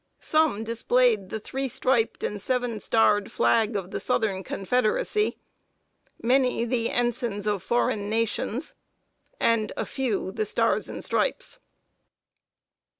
Some 0.19 0.63
displayed 0.63 1.29
the 1.29 1.39
three 1.39 1.67
striped 1.69 2.23
and 2.23 2.41
seven 2.41 2.79
starred 2.79 3.31
flag 3.31 3.75
of 3.75 3.91
the 3.91 3.99
"Southern 3.99 4.43
Confederacy," 4.43 5.37
many 6.19 6.65
the 6.65 6.89
ensigns 6.89 7.45
of 7.45 7.61
foreign 7.61 8.09
nations, 8.09 8.73
and 9.39 9.71
a 9.77 9.85
few 9.85 10.31
the 10.31 10.47
Stars 10.47 10.89
and 10.89 11.03
Stripes. 11.05 11.59